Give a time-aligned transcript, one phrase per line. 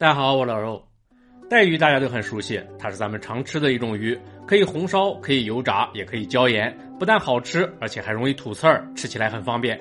[0.00, 0.80] 大家好，我老肉。
[1.50, 9.76] 带鱼大家都很熟悉，它是咱们常吃的一种鱼，可以红烧，可以油炸，也可以椒盐，不但好吃，而且还容易吐刺儿，吃起来很方便。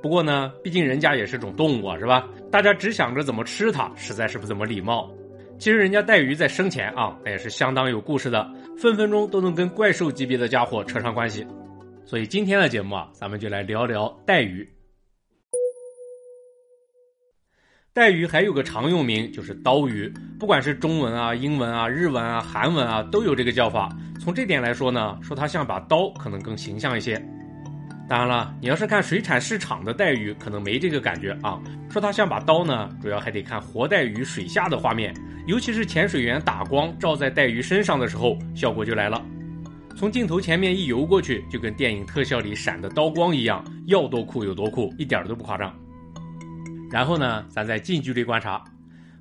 [0.00, 2.26] 不过呢，毕竟人家也是种动物啊，是吧？
[2.50, 5.12] 大家只想着怎么吃它，实在是不怎么礼貌。
[5.58, 11.46] 其实人家带鱼在生前啊，那也是相当有故事的，分分钟都能跟怪兽级别的家伙扯上关系。
[12.06, 14.66] 所以今天的节目啊，咱们就来聊聊带鱼。
[17.94, 20.10] 带鱼还有个常用名，就是刀鱼。
[20.40, 23.94] 不管是中文啊、英文啊、日文啊、韩文啊，都有这个叫法。
[24.18, 27.22] 从这点来说呢，说它像把刀，可能更形象一些。
[28.08, 31.60] 当然了，你要是看水产市场的带鱼，可能没这个感觉啊。
[31.90, 35.14] 说它像把刀呢，主要还得看活带鱼水下的画面，
[35.46, 39.20] 尤其是潜水员打光照在带鱼身上的时候，效果就来了。
[39.94, 45.70] 从镜头前面一游过去，就跟电影特效里闪的刀光一样，要多酷有多酷，一点都不夸张。
[46.92, 48.62] 然后呢，咱再近距离观察，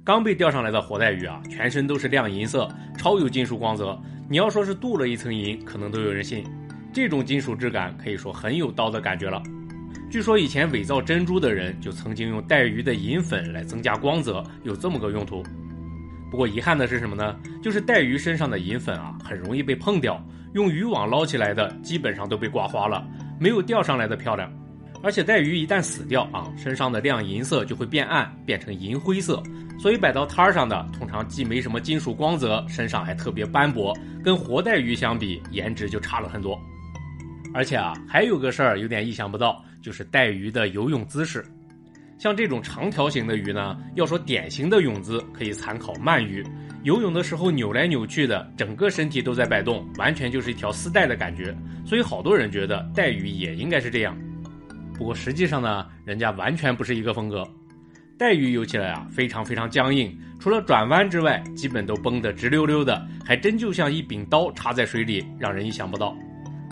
[0.03, 3.97] 刚被钓上来的活带鱼啊，全身都是亮银色，超有金属光泽。
[4.30, 6.44] 你要说是镀了一层银，可能都有人信。
[6.92, 9.42] 这种金属质感可以说很有刀的感觉了。
[10.09, 15.42] 据说以前伪造珍珠的人就曾经用带鱼的银粉来增加光泽，有这么个用途。
[16.30, 17.33] 不过遗憾的是什么呢？
[17.64, 20.22] 就是带鱼身上的银粉啊，很容易被碰掉，
[20.53, 23.02] 用渔网捞起来的基本上都被刮花了，
[23.39, 24.52] 没有钓上来的漂亮。
[25.03, 29.41] 而且带鱼一旦死掉啊，身上的亮银色就会变暗，变成银灰色。
[29.80, 36.59] 所以摆到摊儿上的，通常既没什么金属光泽，身上还特别斑驳，跟活带鱼相比，颜值就差了很多。
[37.53, 41.43] 而且啊，还有个事儿有点意想不到，就是带鱼的游泳姿势。
[42.19, 46.45] 像这种长条形的鱼呢，要说典型的泳姿，可以参考鳗鱼。
[46.83, 51.55] 游泳的时候扭来扭去的，整个身体都在摆动，完全就是一条丝带的感觉。
[51.83, 54.15] 所以好多人觉得带鱼也应该是这样。
[55.02, 57.44] 不过实际上呢，人家完全不是一个风格。
[58.19, 66.16] 带鱼游起来啊，非常非常僵硬，除了转弯之外，基本都绷得直溜溜的，还真就像一柄刀插在水里，让人意想不到。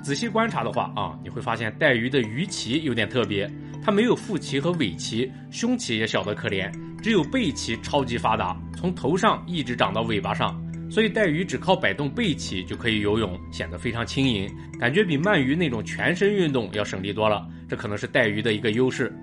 [0.03, 3.51] 仔细观察的话啊，你会发现带鱼的鱼鳍有点特别，
[3.83, 6.71] 它没有腹鳍和尾鳍，胸鳍也小得可怜，
[7.01, 10.55] 只有背鳍超级发达，从头上一直长到尾巴上。
[10.87, 14.47] 所以带鱼只靠摆动背鳍就可以游泳，显得非常轻盈，
[14.79, 17.47] 感觉比鳗鱼那种全身运动要省力多了。
[17.69, 19.13] 这可能是带鱼的一个优势，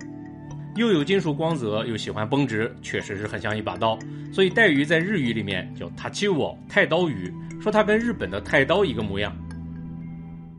[0.77, 3.99] 又有金属光泽，又喜欢绷直，确实是很像一把刀。
[4.33, 9.37] 所以带鱼在日语里面叫塔七沃太刀鱼，说它跟日本的太刀一个模样。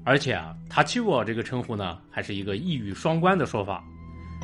[0.04, 3.84] 而且啊，塔七沃这个称呼呢，还是一个一语双关的说法。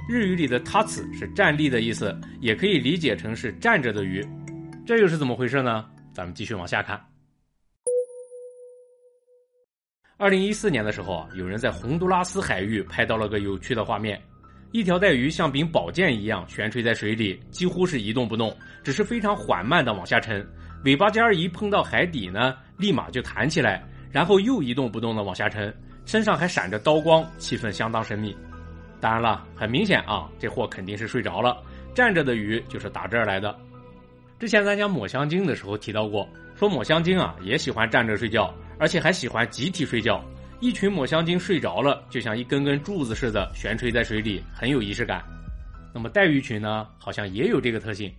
[0.07, 4.25] 日语里的塔次是站立的意思，也可以理解成是站着的鱼。
[4.85, 5.85] 这又是怎么回事呢？
[6.13, 6.99] 咱们继续往下看。
[10.17, 14.21] 二零一四年的时候啊，有人在洪都拉斯海域拍到了个有趣的画面：
[14.71, 20.47] 一条带鱼像柄宝剑一样悬垂在水里，几乎是一动不动，只是非常缓慢的往下沉。
[20.83, 25.75] 尾巴尖儿一碰到海底呢，立马就弹起来，然后又一动不动的往下沉，
[26.05, 28.35] 身上还闪着刀光，气氛相当神秘。
[29.01, 31.57] 当然了，很明显啊，这货肯定是睡着了，
[31.95, 33.53] 站着的鱼就是打这儿来的。
[34.39, 40.21] 之前咱讲抹香鲸的时候提到过，说抹香鲸啊也喜欢站着睡觉，而且还喜欢集体睡觉。
[40.59, 45.23] 一群抹香鲸睡着了，就像一根根柱子似的悬垂在水里，很有仪式感。
[45.93, 48.13] 那么带鱼群呢，好像也有这个特性。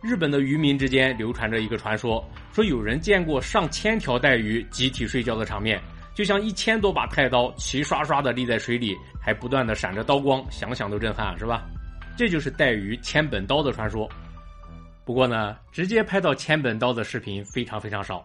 [0.00, 5.82] 日本的渔民之间流传着一个传说，说有人见过上千条带鱼集体睡觉的场面，
[6.14, 11.66] 就像一千多把太刀齐刷刷的立在水里，还不断的闪着刀光，想想都震撼，是吧？
[12.16, 14.08] 这就是带鱼千本刀的传说。
[15.04, 18.24] 不过呢，直接拍到千本刀的视频非常非常少。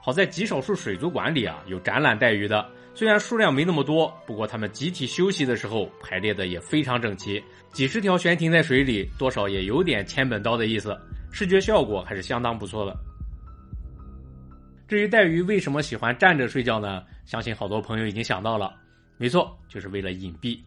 [0.00, 7.42] 好在极少数水族馆里啊有展览带鱼的，虽然数量没那么多，不过他们集体休息的时候排列的也非常整齐，
[7.72, 10.98] 几十条悬停在水里，多少也有点千本刀的意思，
[11.30, 12.96] 视觉效果还是相当不错的。
[14.86, 17.02] 至于带鱼为什么喜欢站着睡觉呢？
[17.26, 18.74] 相信好多朋友已经想到了，
[19.18, 20.58] 没错，就是为了隐蔽。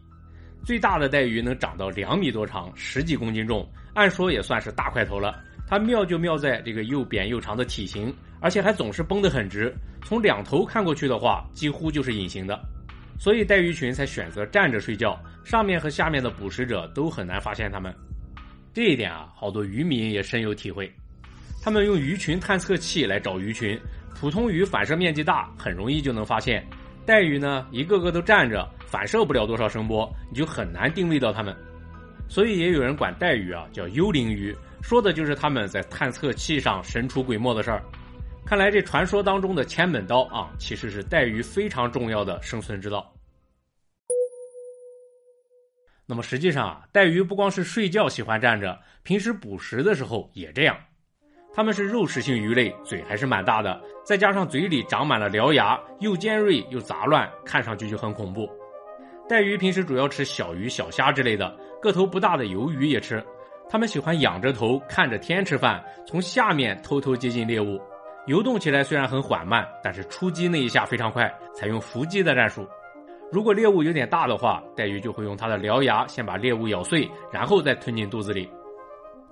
[0.64, 5.42] 最大的带鱼能长到两米多长，十几公斤重，按说也算是大块头了。
[5.66, 9.74] 它妙就妙在这个又扁又长的体型，而且还总是绷得很直。
[10.04, 12.60] 从两头看过去的话，几乎就是隐形的，
[13.18, 17.94] 所以带鱼群才选择站着睡觉，上面和下面的捕食者都很难发现它们。
[18.74, 20.92] 这一点啊，好多渔民也深有体会。
[21.62, 23.78] 他们用鱼群探测器来找鱼群，
[24.18, 26.66] 普通鱼反射面积大，很容易就能发现。
[27.06, 31.54] 带鱼呢，一个个都站着，反射不了多少声波，你就很难定位到它们。
[32.28, 37.82] 所以也有人管带鱼啊叫幽灵鱼，说的就是他们在探测器上神出鬼没的事儿。
[38.44, 43.10] 看来这传说当中的千本刀啊，其实是带鱼非常重要的生存之道。
[46.04, 50.76] 那么实际上啊，带鱼不光是睡觉喜欢站着，平时捕食的时候也这样。
[51.54, 58.50] 它们是肉食性鱼类，嘴还是蛮大的，再加上嘴里长满了獠牙，又尖锐又杂乱，看上去就很恐怖。
[59.28, 63.24] 带鱼平时主要吃小鱼、小虾之类的，个头不大的鱿鱼也吃。
[63.72, 67.80] 它们喜欢仰着头看着天吃饭，从下面偷偷接近猎物。
[68.26, 72.68] 游动起来虽然很缓慢，但是出击那一下非常快，采用伏击的战术。
[73.30, 78.46] 如果猎物有点大的话，带鱼就会用它的獠牙先把猎物咬碎，然后再吞进肚子里。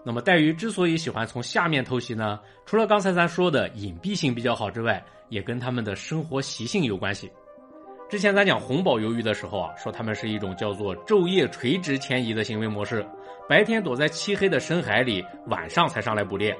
[0.03, 2.41] 那么带鱼之所以喜欢从下面偷袭呢？
[2.65, 7.31] 除了刚才咱说的隐蔽性比较好之外，也跟它们的生活习性有关系。
[8.11, 13.07] 之前咱讲红宝鱿鱼的时候啊，说它们是一种叫做昼夜垂直迁移的行为模式，
[13.49, 16.53] 白天躲在漆黑的深海里，晚上才上来捕猎。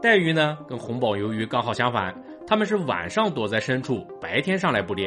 [0.00, 2.14] 带鱼呢，跟红宝鱿鱼刚好相反，
[2.46, 5.06] 它们是晚上躲在深处，白天上来捕猎。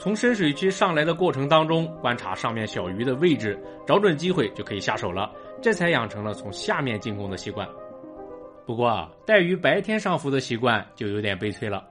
[0.00, 3.56] 从深水区上来的过程当中，观察上面小鱼的位置，
[3.86, 5.30] 找准机会就可以下手了。
[5.62, 7.68] 这才养成了从下面进攻的习惯。
[8.66, 11.84] 不过啊，带鱼白天上浮的习惯就有点悲催了。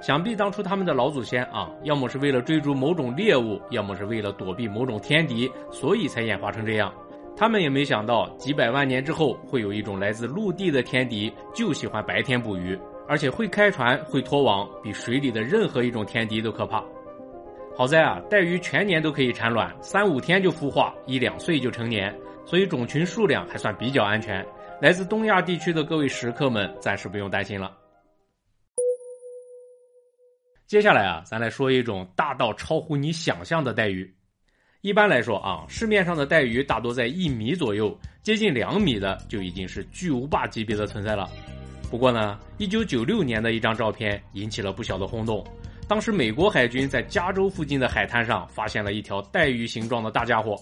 [0.00, 6.92] 想必当初他们的老祖先啊，要么是为了追逐某种猎物，要么是为了躲避某种天敌，所以才演化成这样。
[7.36, 16.82] 他们也没想到，几百万年之后，会有一种来自陆地的天敌，就喜欢白天捕鱼，而且会开船、会拖网，比水里的任何一种天敌都可怕。
[17.76, 22.14] 好在啊，带鱼全年都可以产卵，三五天就孵化，一两岁就成年。
[22.46, 24.44] 所以种群数量还算比较安全，
[24.80, 27.70] 来自东亚地区的各位食客们暂时不用担心了。
[30.70, 34.08] 接下来啊，咱来说一种大到超乎你想象的带鱼。
[34.82, 41.28] 一般来说啊，市面上的带鱼大多在一米左右，接近两米的就已经是巨无霸级别的存在了。
[41.90, 45.44] 不过呢，一九九六年的一张照片引起了不小的轰动。
[45.88, 50.56] 当时美国海军在加州附近的海滩上发现了一条带鱼形状的大家伙。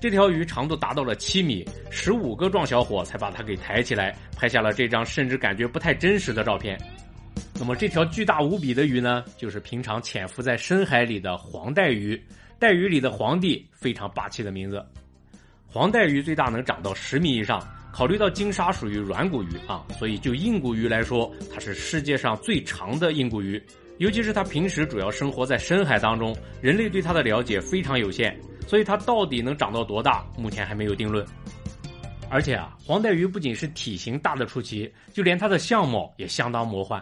[0.00, 6.80] 这条鱼长度达到了七米，十五个壮小伙才把它给抬起来，拍下了这张甚至感觉不太真实的照片。
[7.62, 12.20] 那么这条巨大无比的鱼呢，就是平常潜伏在深海里的黄带鱼，
[12.58, 14.84] 带鱼里的皇帝，非常霸气的名字。
[15.68, 23.62] 黄带鱼最大能长到十米以上，考虑到鲸鲨属于软骨鱼啊，所以就硬骨鱼来说，它是世界上最长的硬骨鱼。
[23.98, 28.36] 尤其是它平时主要生活在深海当中，人类对它的了解非常有限。
[28.66, 31.24] 所以它到底能长到多大，目前还没有定论。
[32.28, 37.00] 而且啊，黄带鱼不仅是体型大的出奇，就连它的相貌也相当魔幻。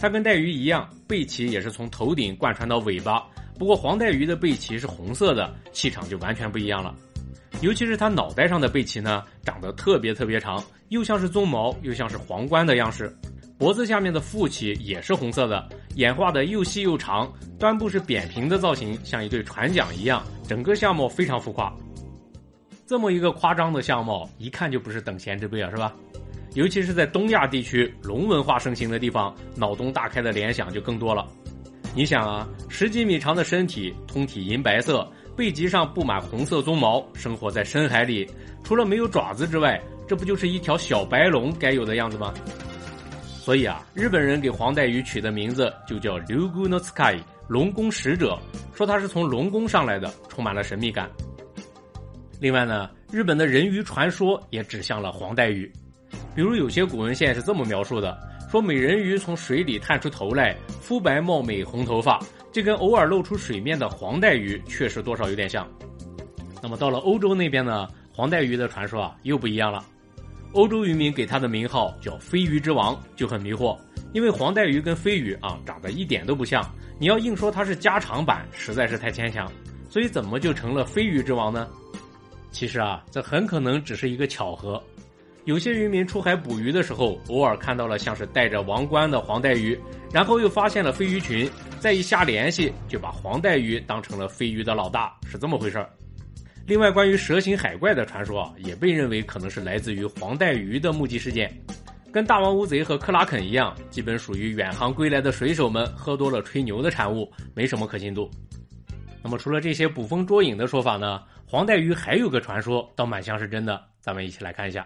[0.00, 3.24] 它跟带鱼一样，背鳍也是从头顶贯穿到尾巴。
[3.58, 6.94] 不过黄带鱼的背鳍是红色的，气场就完全不一样了。
[7.62, 13.10] 尤其是它脑袋上的背鳍呢，长得特别特别长，又像是鬃毛，又像是皇冠的样式。
[13.58, 21.74] 脖子下面的腹鳍也是红色的，演化的又细又长，端部是扁平的造型，像一对船桨一样，整个相貌非常浮夸。
[22.86, 25.94] 这么一个夸张的相貌，一看就不是等闲之辈啊，是吧？
[26.56, 31.28] 尤其是在东亚地区龙文化盛行的地方，脑洞大开的联想就更多了。
[31.94, 35.06] 你想啊，十几米长的身体，通体银白色，
[35.36, 38.26] 背脊上布满红色鬃毛，生活在深海里，
[38.64, 42.32] 除了没有爪子之外，这不就是一条小白龙该有的样子吗？
[43.20, 48.38] 所以啊，日本人给黄带鱼取的名字就叫 Lugu no Sky 龙宫使者，
[48.74, 51.06] 说它是从龙宫上来的，充满了神秘感。
[52.40, 55.70] 另外呢，日本的人鱼传说也指向了黄带鱼，
[56.34, 58.16] 比如有些古文献是这么描述的：
[58.50, 62.20] 说美人鱼从水里探出头来，肤白貌美，红头发，
[62.52, 65.66] 这跟偶尔露出水面的黄带鱼确实多少有点像。
[66.62, 69.84] 那么到了欧洲那边呢，黄带鱼的传说啊又不一样了。
[70.52, 73.76] 欧洲渔民给它的名号叫“飞鱼之王”，就很迷惑，
[74.14, 76.64] 因为黄带鱼跟飞鱼啊长得一点都不像，
[76.98, 79.50] 你要硬说它是加长版，实在是太牵强，
[79.90, 81.68] 所以怎么就成了飞鱼之王呢？
[82.50, 84.82] 其实啊，这很可能只是一个巧合。
[85.46, 89.78] 有些渔民出海捕鱼的时候，偶尔看到了像是戴着王冠的黄带鱼，
[90.12, 91.48] 然后又发现了飞鱼群，
[91.78, 95.88] 再一瞎联系，就把黄带鱼当成了飞鱼的老大，是这么回事儿。
[96.66, 101.48] 另外，关于蛇形海怪的传说啊，也被认为可能是来自于黄带鱼的目击事件，
[102.10, 108.28] 跟大王乌贼和克拉肯一样，基本属于远航归来的水手们喝多了吹牛的产物，没什么可信度。
[109.22, 114.84] 那么，除了这些捕风捉影的说法呢，黄带鱼还有个传说，倒蛮像是真的，咱们一起来看一下。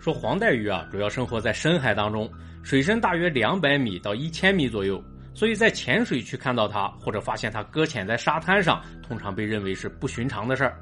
[0.00, 2.28] 说黄带鱼啊，主要生活在深海当中，
[2.62, 5.02] 水深大约两百米到一千米左右。
[5.32, 10.76] 所以在浅水区看到它，或者发现它搁浅在沙滩上，通常被认为是不寻常的事儿。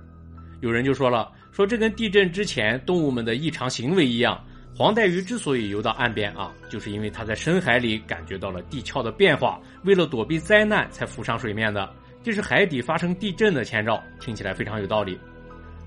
[0.61, 4.43] 有人就说了，说这跟地震之前动物们的异常行为一样，
[4.75, 11.89] 黄带鱼之所以游到岸边啊，就是因为它在深海里感觉到了地壳的变化，为了躲避灾难才浮上水面的。
[12.23, 15.19] 这是海底发生地震的前兆，听起来非常有道理。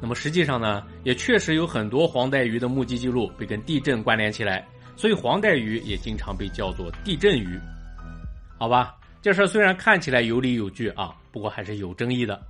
[0.01, 7.59] 那么实际上呢，也确实有很多黄带鱼的目击记录被跟地震关联起来，所以黄带鱼也经常被叫做地震鱼。
[8.57, 12.41] 好吧，这事虽然看起来有理有据啊，不过还是有争议的。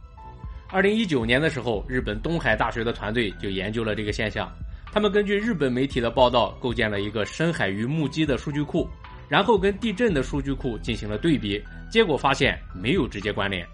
[0.70, 4.50] 二零一九年的时候，日本东海大学的团队就研究了这个现象，
[4.94, 8.88] 他们根据日本媒体的报道，构建了一个深海鱼目击的数据库，
[9.28, 13.68] 然后跟地震的数据库进行了对比，结果发现没有直接关联。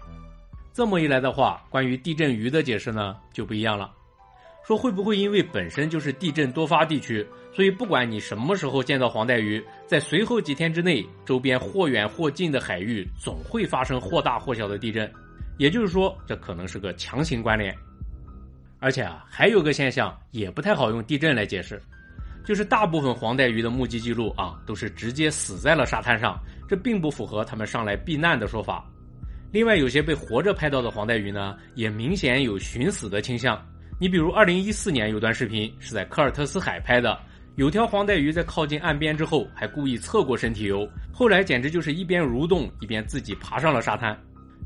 [0.78, 3.90] 这么一来的话，关于地震鱼的解释呢就不一样了。
[4.64, 15.12] 说会不会因为本身就是地震多发地区，所以不管你什么时候见到黄带鱼，在随后几天之内，周边或远或近的海域总会发生或大或小的地震。
[15.56, 17.76] 也就是说，这可能是个强行关联。
[18.78, 21.82] 而且啊，还有个现象也不太好用地震来解释，
[22.44, 28.88] 就是大部分黄带鱼的目击记录啊，都是直接死在了沙滩上，这并不符合他们上来避难的说法。
[29.50, 33.58] 另外，有些被活着拍到的黄带鱼呢，也明显有寻死的倾向。
[33.98, 37.18] 你比如，二零一四年有段视频是在科尔特斯海拍的，
[37.56, 44.16] 有条黄带鱼在靠近岸边之后，还故意侧过身体游，后来简直就是一边蠕动一边自己爬上了沙滩。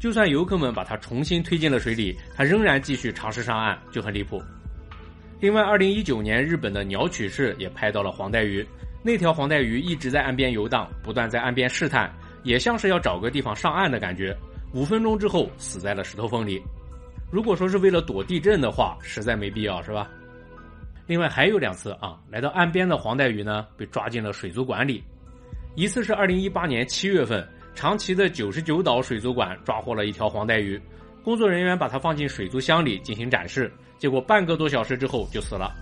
[0.01, 4.43] 就算游客们把它重新推进了水里，它仍然继续尝试上岸，就很离谱。
[5.39, 8.67] 另外，二零一九年日本的鸟取市也拍到了黄带鱼，
[9.05, 12.13] 那条黄带鱼一直在岸边游荡，不断在岸边试探，
[12.43, 14.37] 也像是要找个地方上岸的感觉。
[14.73, 16.63] 五分钟之后死在了石头缝里。
[17.31, 20.09] 如果说是为了躲地震的话，实在没必要，是吧？
[21.07, 25.03] 另外还有两次啊，来到岸边的黄带鱼呢被抓进了水族馆里。
[25.75, 30.81] 一次是二零一八年七月份，长崎的九十九岛水族馆抓获了一条黄带鱼，
[31.25, 35.73] 工作人员把它放进水族箱里进行展示，结果半个多小时之后就死了。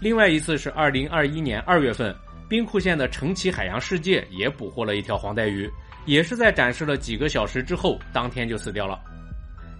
[0.00, 2.14] 另外一次是二零二一年二月份，
[2.48, 5.70] 兵库县的城崎海洋世界也捕获了一条黄带鱼。
[6.06, 8.98] 也是在展示了几个小时之后，当天就死掉了。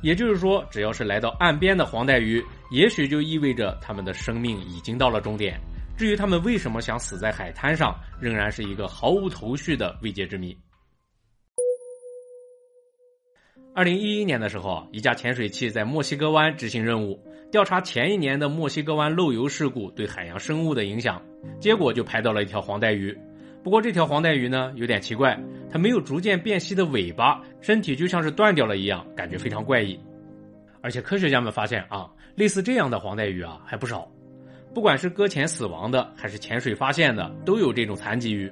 [0.03, 5.59] 也就是说，只要是来到岸边的黄带鱼，也许就意味着它们的生命已经到了终点。
[5.97, 10.57] 至于它们为什么想死在海滩上，仍然是一个毫无头绪的未解之谜。
[13.75, 17.19] 二零一一年的时候，一架潜水器在墨西哥湾执行任务，
[17.51, 21.23] 调查前一年的墨西哥湾漏油事故对海洋生物的影响，
[21.59, 23.17] 结果就拍到了一条黄带鱼。
[23.65, 25.39] 不过这条黄带鱼呢有点奇怪，
[25.71, 29.99] 它没有逐渐变细的尾巴，身体就像是断掉了一样，感觉非常怪异。
[30.81, 34.09] 而且科学家们发现啊，类似这样的黄带鱼啊还不少，
[34.73, 38.51] 不管是搁浅死亡的，还是潜水发现的，都有这种残疾鱼。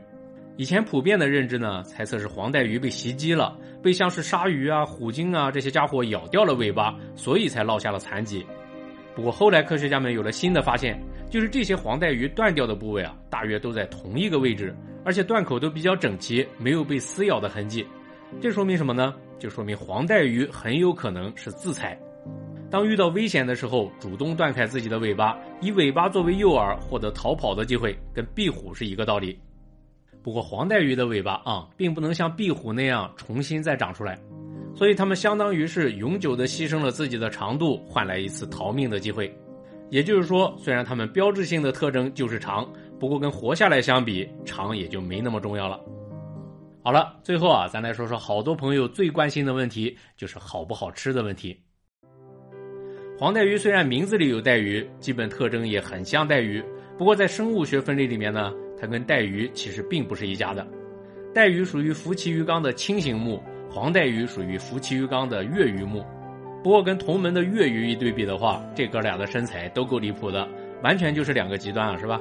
[0.56, 8.44] 以前普遍的认知呢，猜测是黄带鱼被袭击了，被像是鲨鱼啊、虎鲸啊这些家伙咬掉了尾巴，所以才落下了残疾。
[9.14, 14.74] 不过后来科学家们有了新的发现，就是这些黄带鱼断掉的部位啊，大约都在同一个位置。
[15.04, 17.86] 而且断口都比较整齐，没有被撕咬的痕迹，
[18.40, 19.14] 这说明什么呢？
[19.38, 21.96] 就说明黄带鱼很有可能是自残。
[22.70, 29.38] 当遇到危险的时候，主动断开自己的尾巴，以尾巴作为诱饵，获得逃跑的机会，跟壁虎是一个道理。
[30.22, 34.18] 不过黄带鱼的尾巴啊，并不能像壁虎那样重新再长出来，
[34.74, 39.32] 所以它们相当于是永久的牺牲了自己的长度，换来一次逃命的机会。
[39.90, 42.66] 也就是说，虽然它们标志性的特征就是长。
[42.98, 45.78] 不过跟活下来相比，长也就没那么重要了。
[46.82, 51.60] 好了，最后啊，咱来说说好多朋友最关心的问题，就是好不好吃的问题。
[53.18, 56.64] 黄带鱼虽然名字里有带鱼，基本特征也很像带鱼，
[56.96, 60.66] 不过在生物学分类里面呢，它跟带鱼其实并不是一家的。
[61.34, 66.04] 带鱼属于福鳍鱼纲的轻型目，黄带鱼属于福鳍鱼纲的月鱼目。
[66.64, 70.48] 不过跟同门的月鱼一对比的话，这哥俩的身材都够离谱的，
[70.82, 72.18] 完全就是两个极端啊，是吧？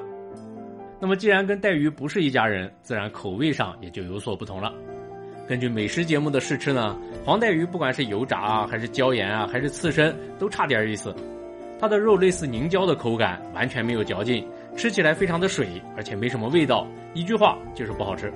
[1.00, 4.74] 那么，既然跟带鱼不是一家人，自然口味上也就有所不同了。
[5.48, 11.16] 根据美食节目的试吃呢，黄带鱼不管是油炸啊，还是椒盐啊，还是刺身，都差点意思。
[11.80, 14.46] 它的肉类似凝胶的口感，完全没有嚼劲，
[14.76, 16.86] 吃起来非常的水，而且没什么味道。
[17.14, 18.30] 一句话就是不好吃。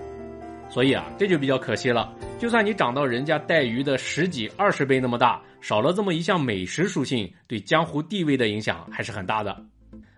[0.69, 2.13] 所以啊，这就比较可惜了。
[2.39, 9.62] 就算你长到人家带鱼的十几、二十倍那么大，少了这么一项美食属性，对江湖地位的影响还是很大的。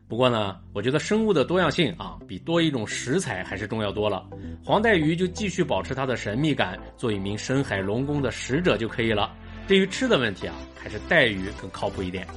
[0.08, 4.30] 不过呢，我觉得生物的多样性啊，比多一种食材还是重要多了。
[4.64, 9.36] 黄带鱼就继续保持它的神秘感，做一名深海龙宫的使者就可以了。
[9.68, 12.28] 对于吃的问题啊，还是带鱼更靠谱一点。